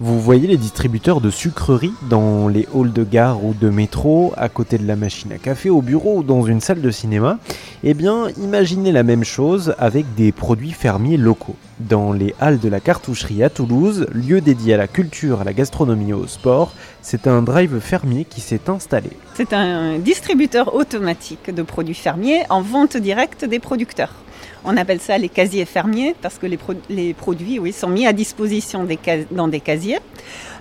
Vous 0.00 0.20
voyez 0.20 0.46
les 0.46 0.56
distributeurs 0.56 1.20
de 1.20 1.28
sucreries 1.28 1.92
dans 2.08 2.46
les 2.46 2.68
halls 2.72 2.92
de 2.92 3.02
gare 3.02 3.44
ou 3.44 3.52
de 3.52 3.68
métro, 3.68 4.32
à 4.36 4.48
côté 4.48 4.78
de 4.78 4.86
la 4.86 4.94
machine 4.94 5.32
à 5.32 5.38
café, 5.38 5.70
au 5.70 5.82
bureau 5.82 6.18
ou 6.18 6.22
dans 6.22 6.42
une 6.42 6.60
salle 6.60 6.80
de 6.80 6.90
cinéma 6.92 7.40
Eh 7.82 7.94
bien, 7.94 8.28
imaginez 8.40 8.92
la 8.92 9.02
même 9.02 9.24
chose 9.24 9.74
avec 9.76 10.14
des 10.14 10.30
produits 10.30 10.70
fermiers 10.70 11.16
locaux. 11.16 11.56
Dans 11.80 12.12
les 12.12 12.32
halles 12.38 12.60
de 12.60 12.68
la 12.68 12.78
cartoucherie 12.78 13.42
à 13.42 13.50
Toulouse, 13.50 14.06
lieu 14.12 14.40
dédié 14.40 14.74
à 14.74 14.76
la 14.76 14.86
culture, 14.86 15.40
à 15.40 15.44
la 15.44 15.52
gastronomie 15.52 16.10
et 16.10 16.14
au 16.14 16.28
sport, 16.28 16.74
c'est 17.02 17.26
un 17.26 17.42
drive 17.42 17.80
fermier 17.80 18.24
qui 18.24 18.40
s'est 18.40 18.70
installé. 18.70 19.10
C'est 19.34 19.52
un 19.52 19.98
distributeur 19.98 20.76
automatique 20.76 21.52
de 21.52 21.62
produits 21.62 21.94
fermiers 21.94 22.44
en 22.50 22.62
vente 22.62 22.96
directe 22.96 23.44
des 23.44 23.58
producteurs. 23.58 24.14
On 24.64 24.76
appelle 24.76 25.00
ça 25.00 25.18
les 25.18 25.28
casiers 25.28 25.64
fermiers 25.64 26.14
parce 26.20 26.38
que 26.38 26.46
les, 26.46 27.14
produits 27.14 27.58
oui, 27.58 27.72
sont 27.72 27.88
mis 27.88 28.06
à 28.06 28.12
disposition 28.12 28.86
dans 29.30 29.48
des 29.48 29.60
casiers. 29.60 29.98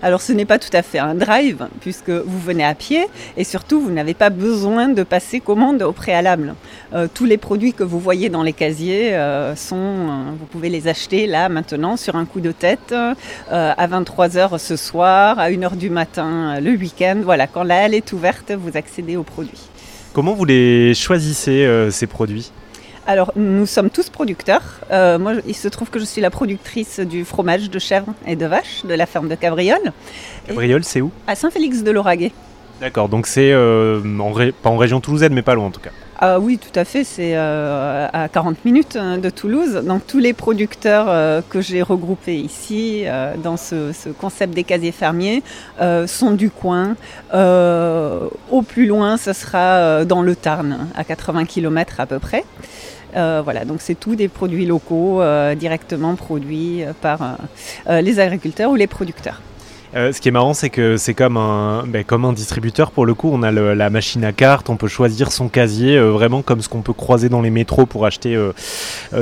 Alors 0.01 0.21
ce 0.21 0.31
n'est 0.31 0.45
pas 0.45 0.59
tout 0.59 0.69
à 0.73 0.83
fait 0.83 0.99
un 0.99 1.15
drive 1.15 1.67
puisque 1.81 2.09
vous 2.09 2.39
venez 2.39 2.63
à 2.63 2.75
pied 2.75 3.07
et 3.35 3.43
surtout 3.43 3.81
vous 3.81 3.91
n'avez 3.91 4.13
pas 4.13 4.29
besoin 4.29 4.89
de 4.89 5.03
passer 5.03 5.39
commande 5.39 5.81
au 5.81 5.91
préalable. 5.91 6.53
Euh, 6.93 7.07
tous 7.11 7.25
les 7.25 7.37
produits 7.37 7.73
que 7.73 7.83
vous 7.83 7.99
voyez 7.99 8.29
dans 8.29 8.43
les 8.43 8.53
casiers 8.53 9.15
euh, 9.15 9.55
sont, 9.55 9.75
euh, 9.75 10.31
vous 10.39 10.45
pouvez 10.45 10.69
les 10.69 10.87
acheter 10.87 11.25
là 11.25 11.49
maintenant 11.49 11.97
sur 11.97 12.15
un 12.15 12.25
coup 12.25 12.41
de 12.41 12.51
tête 12.51 12.93
à 13.49 13.87
23h 13.87 14.57
ce 14.59 14.75
soir, 14.75 15.39
à 15.39 15.49
1h 15.49 15.77
du 15.77 15.89
matin 15.89 16.59
le 16.59 16.71
week-end. 16.71 17.19
Voilà, 17.23 17.47
quand 17.47 17.63
la 17.63 17.83
halle 17.83 17.93
est 17.93 18.13
ouverte, 18.13 18.51
vous 18.51 18.77
accédez 18.77 19.17
aux 19.17 19.23
produits. 19.23 19.69
Comment 20.13 20.33
vous 20.33 20.45
les 20.45 20.93
choisissez 20.93 21.87
ces 21.91 22.07
produits? 22.07 22.51
Alors, 23.07 23.31
nous 23.37 23.65
sommes 23.65 23.89
tous 23.89 24.09
producteurs. 24.09 24.81
Euh, 24.91 25.17
moi, 25.17 25.35
il 25.47 25.55
se 25.55 25.69
trouve 25.69 25.89
que 25.89 25.97
je 25.97 26.03
suis 26.03 26.19
la 26.19 26.29
productrice 26.29 26.99
du 26.99 27.23
fromage 27.23 27.69
de 27.69 27.79
chèvre 27.79 28.13
et 28.27 28.35
de 28.35 28.45
vache 28.45 28.83
de 28.83 28.93
la 28.93 29.05
ferme 29.05 29.29
de 29.29 29.35
Cabriole. 29.35 29.93
Cabriole, 30.45 30.83
c'est 30.83 30.99
où? 30.99 31.09
À 31.25 31.35
Saint-Félix 31.35 31.83
de 31.83 31.91
Lauragais. 31.91 32.33
D'accord, 32.81 33.07
donc 33.07 33.25
c'est 33.25 33.53
euh, 33.53 34.51
pas 34.61 34.69
en 34.69 34.77
région 34.77 34.99
toulousaine, 34.99 35.33
mais 35.33 35.41
pas 35.41 35.55
loin 35.55 35.67
en 35.67 35.71
tout 35.71 35.79
cas. 35.79 35.91
Ah 36.19 36.39
oui, 36.39 36.57
tout 36.57 36.77
à 36.79 36.83
fait, 36.83 37.03
c'est 37.03 37.33
euh, 37.35 38.07
à 38.11 38.27
40 38.27 38.65
minutes 38.65 38.95
hein, 38.95 39.17
de 39.17 39.29
Toulouse. 39.29 39.83
Donc 39.85 40.07
tous 40.07 40.17
les 40.17 40.33
producteurs 40.33 41.43
que 41.49 41.61
j'ai 41.61 41.81
regroupés 41.81 42.37
ici 42.37 43.05
dans 43.43 43.57
ce, 43.57 43.91
ce, 43.93 44.09
concept 44.09 44.53
des 44.53 44.63
casiers 44.63 44.91
fermiers 44.91 45.43
sont 46.07 46.31
du 46.31 46.49
coin. 46.49 46.95
au 47.33 48.61
plus 48.63 48.87
loin, 48.87 49.17
ce 49.17 49.33
sera 49.33 50.05
dans 50.05 50.21
le 50.23 50.35
Tarn, 50.35 50.87
à 50.95 51.03
80 51.03 51.45
km 51.45 51.99
à 51.99 52.05
peu 52.05 52.19
près. 52.19 52.43
Euh, 53.15 53.41
voilà, 53.43 53.65
donc 53.65 53.81
c'est 53.81 53.95
tout 53.95 54.15
des 54.15 54.27
produits 54.27 54.65
locaux 54.65 55.21
euh, 55.21 55.55
directement 55.55 56.15
produits 56.15 56.83
euh, 56.83 56.91
par 56.99 57.37
les 57.87 58.19
agriculteurs 58.19 58.71
ou 58.71 58.75
les 58.75 58.87
producteurs. 58.87 59.41
Ce 59.93 60.19
qui 60.19 60.29
est 60.29 60.31
marrant, 60.31 60.53
c'est 60.53 60.69
que 60.69 60.97
c'est 60.97 61.13
comme 61.13 61.37
un, 61.37 61.83
ben, 61.85 62.33
distributeur 62.33 62.91
pour 62.91 63.05
le 63.05 63.13
coup. 63.13 63.29
On 63.31 63.43
a 63.43 63.51
la 63.51 63.89
machine 63.89 64.23
à 64.23 64.31
carte, 64.31 64.69
on 64.69 64.77
peut 64.77 64.87
choisir 64.87 65.31
son 65.31 65.49
casier, 65.49 65.99
vraiment 65.99 66.41
comme 66.41 66.61
ce 66.61 66.69
qu'on 66.69 66.81
peut 66.81 66.93
croiser 66.93 67.29
dans 67.29 67.41
les 67.41 67.49
métros 67.49 67.85
pour 67.85 68.05
acheter 68.05 68.37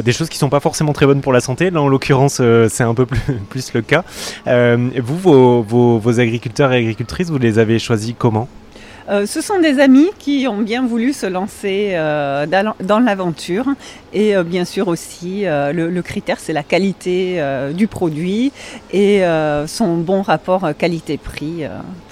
des 0.04 0.12
choses 0.12 0.30
qui 0.30 0.38
sont 0.38 0.50
pas 0.50 0.60
forcément 0.60 0.94
très 0.94 1.06
bonnes 1.06 1.22
pour 1.22 1.34
la 1.34 1.40
santé. 1.40 1.70
Là, 1.70 1.82
en 1.82 1.88
l'occurrence, 1.88 2.42
c'est 2.70 2.84
un 2.84 2.94
peu 2.94 3.06
plus, 3.06 3.20
plus 3.50 3.74
le 3.74 3.82
cas. 3.82 4.04
vous, 4.46 5.18
vos, 5.18 5.98
vos 6.00 6.20
agriculteurs 6.20 6.74
et 6.74 6.78
agricultrices, 6.78 7.30
vous 7.30 7.38
les 7.38 7.60
avez 7.60 7.80
choisis 7.80 8.16
comment? 8.18 8.48
Euh, 9.08 9.26
ce 9.26 9.42
sont 9.42 9.60
des 9.60 9.80
amis 9.80 10.10
qui 10.18 10.48
ont 10.48 10.62
bien 10.62 10.86
voulu 10.86 11.14
se 11.14 11.28
lancer 11.28 11.92
euh, 11.94 12.48
dans 12.48 13.00
l'aventure 13.00 13.68
et 14.14 14.36
euh, 14.36 14.44
bien 14.44 14.66
sûr 14.66 14.88
aussi 14.88 15.44
le, 15.46 16.02
critère 16.02 16.40
c'est 16.40 16.54
la 16.54 16.64
qualité 16.64 17.42
du 17.74 17.88
produit 17.88 18.52
et 18.92 19.24
son 19.68 19.98
bon 19.98 20.22
rapport 20.22 20.70
qualité-prix 20.78 21.64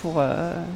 pour, 0.02 0.24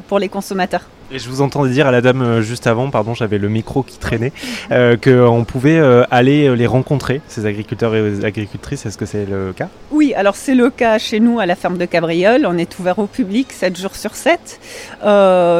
pour 0.07 0.19
les 0.19 0.29
consommateurs. 0.29 0.88
Je 1.09 1.30
vous 1.30 1.41
entendais 1.41 1.69
dire 1.69 1.88
à 1.88 1.91
la 1.91 2.02
dame 2.02 2.22
euh, 2.22 2.41
juste 2.41 2.67
avant, 2.67 2.89
pardon, 2.89 3.13
j'avais 3.13 3.38
le 3.38 3.47
micro 3.47 3.81
qui 3.81 3.97
traînait, 3.97 4.33
euh, 4.72 4.97
qu'on 4.97 5.45
pouvait 5.45 5.78
euh, 5.78 6.03
aller 6.12 6.53
les 6.53 6.68
rencontrer, 6.68 7.22
ces 7.29 7.45
agriculteurs 7.45 7.95
et 7.95 8.25
agricultrices. 8.25 8.85
Est-ce 8.85 8.97
que 8.97 9.06
c'est 9.06 9.25
le 9.25 9.53
cas? 9.53 9.69
Oui, 9.91 10.13
alors 10.16 10.35
c'est 10.35 10.53
le 10.53 10.69
cas 10.69 10.97
chez 10.97 11.22
nous 11.22 11.40
à 11.40 11.45
la 11.45 11.56
ferme 11.56 11.78
de 11.78 11.85
Cabriole. 11.85 12.45
On 12.45 12.57
est 12.57 12.78
ouvert 12.79 13.00
au 13.00 13.07
public 13.07 13.53
7 13.53 13.78
jours 13.79 13.95
sur 13.95 14.16
7. 14.16 14.59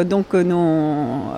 donc 0.06 0.34
nos 0.34 1.32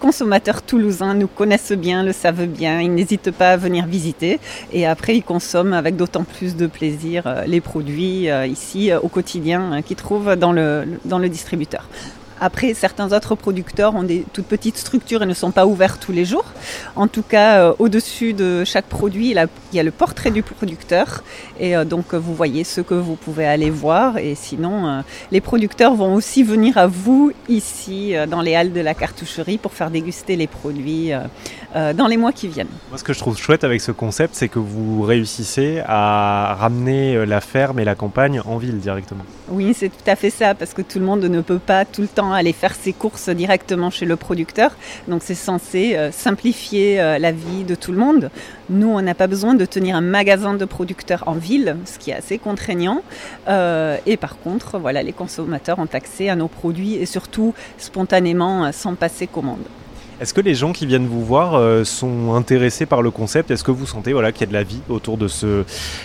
consommateurs 0.00 0.62
toulousains 0.62 1.14
nous 1.14 1.28
connaissent 1.28 1.72
bien, 1.72 2.02
le 2.02 2.12
savent 2.12 2.46
bien. 2.46 2.80
Ils 2.80 2.94
n'hésitent 2.94 3.30
pas 3.30 3.50
à 3.50 3.56
venir 3.58 3.86
visiter. 3.86 4.40
Et 4.72 4.86
après, 4.86 5.16
ils 5.16 5.22
consomment 5.22 5.74
avec 5.74 5.96
d'autant 5.96 6.24
plus 6.24 6.56
de 6.56 6.66
plaisir 6.66 7.24
les 7.46 7.60
produits 7.60 8.28
ici 8.46 8.90
au 8.94 9.08
quotidien 9.08 9.82
qu'ils 9.82 9.96
trouvent 9.96 10.36
dans 10.36 10.52
le, 10.52 10.84
dans 11.04 11.18
le 11.18 11.28
distributeur. 11.28 11.86
Après, 12.40 12.74
certains 12.74 13.12
autres 13.12 13.34
producteurs 13.34 13.94
ont 13.94 14.02
des 14.02 14.24
toutes 14.32 14.46
petites 14.46 14.76
structures 14.76 15.22
et 15.22 15.26
ne 15.26 15.34
sont 15.34 15.50
pas 15.50 15.66
ouverts 15.66 15.98
tous 15.98 16.12
les 16.12 16.24
jours. 16.24 16.44
En 16.96 17.08
tout 17.08 17.22
cas, 17.22 17.60
euh, 17.60 17.74
au-dessus 17.78 18.32
de 18.32 18.64
chaque 18.64 18.86
produit, 18.86 19.30
il, 19.30 19.48
y 19.72 19.78
a 19.78 19.82
le 19.82 19.90
portrait 19.90 20.30
du 20.30 20.42
producteur. 20.42 21.22
Et 21.60 21.76
euh, 21.76 21.84
donc, 21.84 22.14
vous 22.14 22.34
voyez 22.34 22.64
ce 22.64 22.80
que 22.80 22.94
vous 22.94 23.16
pouvez 23.16 23.46
aller 23.46 23.70
voir. 23.70 24.18
Et 24.18 24.34
sinon, 24.34 24.86
euh, 24.86 25.00
les 25.30 25.40
producteurs 25.40 25.94
vont 25.94 26.14
aussi 26.14 26.42
venir 26.42 26.76
à 26.76 26.86
vous 26.86 27.32
ici, 27.48 28.14
dans 28.28 28.40
les 28.40 28.54
halles 28.54 28.72
de 28.72 28.80
la 28.80 28.94
cartoucherie, 28.94 29.58
pour 29.58 29.72
faire 29.72 29.90
déguster 29.90 30.36
les 30.36 30.46
produits 30.46 31.12
dans 31.74 32.06
les 32.06 32.16
mois 32.16 32.32
qui 32.32 32.48
viennent. 32.48 32.68
Moi, 32.88 32.98
ce 32.98 33.04
que 33.04 33.12
je 33.12 33.18
trouve 33.18 33.36
chouette 33.36 33.64
avec 33.64 33.80
ce 33.80 33.92
concept, 33.92 34.34
c'est 34.34 34.48
que 34.48 34.58
vous 34.58 35.02
réussissez 35.02 35.82
à 35.86 36.56
ramener 36.58 37.26
la 37.26 37.40
ferme 37.40 37.78
et 37.80 37.84
la 37.84 37.94
campagne 37.94 38.40
en 38.44 38.58
ville 38.58 38.78
directement. 38.78 39.24
Oui, 39.48 39.74
c'est 39.76 39.88
tout 39.88 40.10
à 40.10 40.16
fait 40.16 40.30
ça, 40.30 40.54
parce 40.54 40.72
que 40.72 40.82
tout 40.82 40.98
le 40.98 41.04
monde 41.04 41.24
ne 41.24 41.40
peut 41.40 41.58
pas 41.58 41.84
tout 41.84 42.02
le 42.02 42.08
temps 42.08 42.23
aller 42.32 42.52
faire 42.52 42.74
ses 42.74 42.92
courses 42.92 43.28
directement 43.28 43.90
chez 43.90 44.06
le 44.06 44.16
producteur. 44.16 44.76
Donc 45.08 45.22
c'est 45.24 45.34
censé 45.34 45.96
euh, 45.96 46.10
simplifier 46.10 47.00
euh, 47.00 47.18
la 47.18 47.32
vie 47.32 47.64
de 47.64 47.74
tout 47.74 47.92
le 47.92 47.98
monde. 47.98 48.30
Nous, 48.70 48.88
on 48.88 49.02
n'a 49.02 49.14
pas 49.14 49.26
besoin 49.26 49.54
de 49.54 49.64
tenir 49.64 49.96
un 49.96 50.00
magasin 50.00 50.54
de 50.54 50.64
producteurs 50.64 51.24
en 51.26 51.34
ville, 51.34 51.76
ce 51.84 51.98
qui 51.98 52.10
est 52.10 52.14
assez 52.14 52.38
contraignant. 52.38 53.02
Euh, 53.48 53.96
et 54.06 54.16
par 54.16 54.38
contre, 54.38 54.78
voilà, 54.78 55.02
les 55.02 55.12
consommateurs 55.12 55.78
ont 55.78 55.88
accès 55.92 56.28
à 56.28 56.36
nos 56.36 56.48
produits 56.48 56.94
et 56.94 57.06
surtout 57.06 57.54
spontanément 57.78 58.72
sans 58.72 58.94
passer 58.94 59.26
commande. 59.26 59.64
Est-ce 60.20 60.32
que 60.32 60.40
les 60.40 60.54
gens 60.54 60.72
qui 60.72 60.86
viennent 60.86 61.08
vous 61.08 61.24
voir 61.24 61.84
sont 61.84 62.34
intéressés 62.34 62.86
par 62.86 63.02
le 63.02 63.10
concept? 63.10 63.50
Est-ce 63.50 63.64
que 63.64 63.72
vous 63.72 63.84
sentez 63.84 64.12
voilà, 64.12 64.30
qu'il 64.30 64.42
y 64.42 64.44
a 64.44 64.46
de 64.46 64.52
la 64.52 64.62
vie 64.62 64.80
autour 64.88 65.18
de 65.18 65.26
ce, 65.26 65.64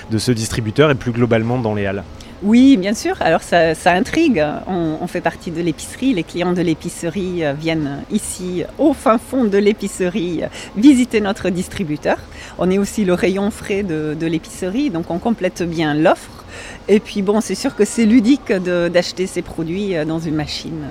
de 0.10 0.18
ce 0.18 0.32
distributeur 0.32 0.90
et 0.90 0.96
plus 0.96 1.12
globalement 1.12 1.60
dans 1.60 1.76
les 1.76 1.86
halles? 1.86 2.04
Oui, 2.42 2.78
bien 2.78 2.94
sûr. 2.94 3.16
Alors 3.20 3.42
ça, 3.42 3.74
intrigue. 3.86 4.44
On, 4.68 5.08
fait 5.08 5.22
partie 5.22 5.52
de 5.52 5.62
l'épicerie. 5.62 6.14
Les 6.14 6.24
clients 6.24 6.54
de 6.54 6.62
l'épicerie 6.62 7.44
euh, 7.44 7.54
viennent 7.54 8.04
ici, 8.12 8.64
au 8.78 8.94
fin 8.94 9.18
fond 9.18 9.46
de 9.46 9.58
l'épicerie, 9.58 10.42
visiter 10.78 11.20
notre 11.20 11.50
distributeur. 11.50 12.18
On 12.58 12.70
est 12.70 12.78
aussi 12.78 13.06
le 13.06 13.14
rayon 13.14 13.50
frais 13.50 13.84
de, 13.84 14.26
l'épicerie, 14.26 14.90
donc 14.92 15.10
on 15.10 15.18
complète 15.18 15.64
bien 15.64 15.94
l'offre. 15.96 16.46
Et 16.88 17.00
puis 17.00 17.22
bon, 17.22 17.42
c'est 17.42 17.56
sûr 17.56 17.76
que 17.76 17.86
c'est 17.86 18.06
ludique 18.06 18.52
d'acheter 18.52 19.26
ces 19.28 19.42
produits 19.42 19.96
euh, 19.96 20.06
dans 20.06 20.20
une 20.20 20.36
machine, 20.36 20.86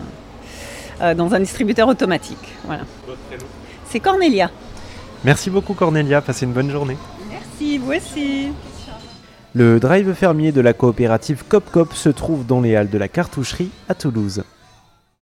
euh, 1.00 1.14
dans 1.14 1.34
un 1.34 1.40
distributeur 1.40 1.88
automatique. 1.88 2.36
Voilà. 2.64 2.82
C'est 3.88 4.00
Cornelia. 4.00 4.50
Merci 5.24 5.48
beaucoup 5.48 5.74
Cornelia. 5.74 6.20
Passez 6.20 6.44
une 6.44 6.52
bonne 6.52 6.70
journée. 6.70 6.96
Merci, 7.30 7.78
vous 7.78 7.92
aussi. 7.92 8.48
Le 9.54 9.80
drive 9.80 10.12
fermier 10.12 10.52
de 10.52 10.60
la 10.60 10.74
coopérative 10.74 11.42
CopCop 11.48 11.94
se 11.94 12.10
trouve 12.10 12.44
dans 12.44 12.60
les 12.60 12.76
halles 12.76 12.90
de 12.90 12.98
la 12.98 13.08
cartoucherie 13.08 13.70
à 13.88 13.94
Toulouse. 13.94 14.44